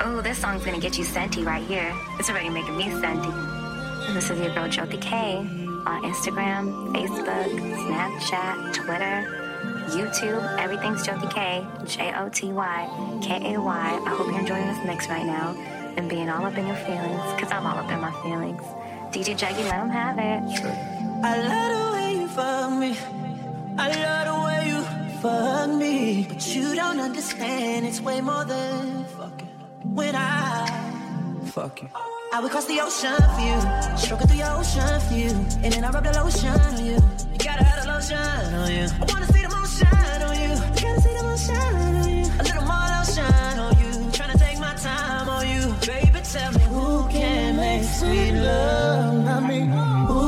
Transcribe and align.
Oh, 0.00 0.20
this 0.20 0.38
song's 0.38 0.64
gonna 0.64 0.78
get 0.78 0.96
you 0.96 1.02
senti 1.02 1.42
right 1.42 1.66
here. 1.66 1.92
It's 2.20 2.30
already 2.30 2.50
making 2.50 2.76
me 2.76 2.88
senti. 3.00 3.30
This 4.12 4.30
is 4.30 4.38
your 4.38 4.54
girl 4.54 4.68
Joty 4.68 5.00
Kay 5.00 5.38
on 5.38 6.02
Instagram, 6.04 6.92
Facebook, 6.94 7.48
Snapchat, 7.50 8.74
Twitter, 8.74 9.26
YouTube. 9.88 10.58
Everything's 10.58 11.04
Joty 11.04 11.28
Kay, 11.34 11.66
J 11.84 12.14
O 12.14 12.28
T 12.28 12.52
Y 12.52 13.18
K 13.22 13.54
A 13.54 13.60
Y. 13.60 14.00
I 14.06 14.08
hope 14.10 14.28
you're 14.28 14.38
enjoying 14.38 14.68
this 14.68 14.78
mix 14.86 15.08
right 15.08 15.26
now 15.26 15.56
and 15.96 16.08
being 16.08 16.30
all 16.30 16.46
up 16.46 16.56
in 16.56 16.68
your 16.68 16.76
feelings, 16.76 17.20
cause 17.40 17.50
I'm 17.50 17.66
all 17.66 17.76
up 17.76 17.90
in 17.90 18.00
my 18.00 18.12
feelings. 18.22 18.62
DJ 19.10 19.36
Jaggy, 19.36 19.64
let 19.64 19.80
him 19.80 19.90
have 19.90 20.16
it. 20.18 20.62
I 21.24 21.42
love 21.42 21.70
the 21.74 21.92
way 21.96 22.20
you 22.20 22.28
fuck 22.28 22.72
me. 22.72 22.96
I 23.76 23.88
love 24.04 24.26
the 24.30 24.44
way 24.46 24.68
you 24.68 25.20
fuck 25.20 25.70
me. 25.70 26.26
But 26.28 26.54
you 26.54 26.76
don't 26.76 27.00
understand, 27.00 27.84
it's 27.84 28.00
way 28.00 28.20
more 28.20 28.44
than 28.44 29.04
fucking. 29.06 29.48
When 29.84 30.14
I 30.14 31.40
fuck 31.46 31.82
you. 31.82 31.88
I 32.32 32.40
would 32.40 32.50
cross 32.50 32.66
the 32.66 32.80
ocean 32.80 33.16
for 33.34 33.40
you, 33.40 33.58
stroke 33.96 34.22
it 34.22 34.26
through 34.28 34.38
your 34.38 34.50
ocean 34.58 35.00
for 35.08 35.14
you, 35.14 35.30
and 35.62 35.72
then 35.72 35.84
I 35.84 35.90
rub 35.90 36.04
the 36.04 36.12
lotion 36.12 36.48
on 36.48 36.84
you. 36.84 36.92
You 37.32 37.38
gotta 37.38 37.64
have 37.64 37.84
the 37.84 37.88
lotion 37.92 38.18
on 38.18 38.70
you. 38.70 38.86
I 39.00 39.04
wanna 39.08 39.26
see 39.32 39.42
the 39.42 39.48
moon 39.48 39.66
shine 39.66 40.22
on 40.22 40.36
you. 40.38 40.50
You 40.50 40.82
gotta 40.84 41.00
see 41.00 41.14
the 41.16 41.22
moon 41.22 41.38
shine 41.38 41.94
on 41.96 42.08
you. 42.10 42.26
A 42.38 42.42
little 42.42 42.66
more 42.68 42.88
lotion 42.98 43.58
on 43.58 43.78
you. 43.78 43.90
Tryna 44.12 44.38
take 44.38 44.58
my 44.60 44.74
time 44.74 45.28
on 45.28 45.48
you, 45.48 45.74
baby. 45.86 46.20
Tell 46.32 46.52
me 46.52 46.60
who 46.64 47.08
can 47.08 47.56
make 47.56 47.84
sweet 47.84 48.32
love? 48.32 49.26
I 49.26 49.48
mean, 49.48 49.68
who 49.68 50.27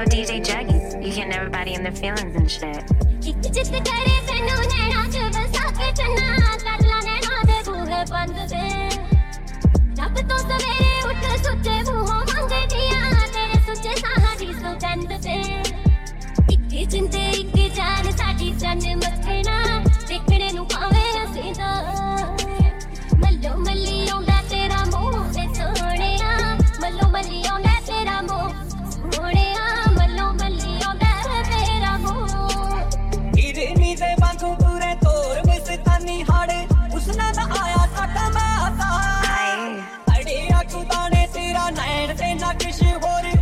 Yo, 0.00 0.06
DJ 0.06 0.42
Jaggy, 0.42 1.04
you 1.04 1.12
getting 1.12 1.34
everybody 1.34 1.74
in 1.74 1.82
their 1.82 1.92
feelings 1.92 2.34
and 2.34 2.50
shit. 2.50 2.82
ain't 42.30 42.40
knocking 42.40 42.72
shit, 42.72 43.00
what 43.00 43.24
it. 43.24 43.39